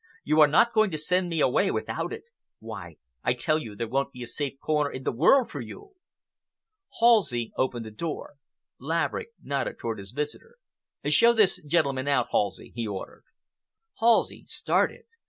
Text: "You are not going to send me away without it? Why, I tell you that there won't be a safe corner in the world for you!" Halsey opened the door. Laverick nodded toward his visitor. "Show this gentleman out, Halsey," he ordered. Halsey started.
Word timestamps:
"You 0.23 0.41
are 0.41 0.47
not 0.47 0.73
going 0.73 0.89
to 0.89 0.97
send 0.97 1.29
me 1.29 1.41
away 1.41 1.69
without 1.69 2.11
it? 2.11 2.23
Why, 2.57 2.95
I 3.23 3.33
tell 3.33 3.59
you 3.59 3.73
that 3.73 3.77
there 3.77 3.87
won't 3.87 4.11
be 4.11 4.23
a 4.23 4.25
safe 4.25 4.59
corner 4.59 4.89
in 4.89 5.03
the 5.03 5.11
world 5.11 5.51
for 5.51 5.61
you!" 5.61 5.91
Halsey 6.99 7.53
opened 7.55 7.85
the 7.85 7.91
door. 7.91 8.37
Laverick 8.79 9.29
nodded 9.43 9.77
toward 9.77 9.99
his 9.99 10.09
visitor. 10.09 10.55
"Show 11.05 11.33
this 11.33 11.61
gentleman 11.61 12.07
out, 12.07 12.29
Halsey," 12.31 12.73
he 12.75 12.87
ordered. 12.87 13.25
Halsey 13.99 14.43
started. 14.47 15.03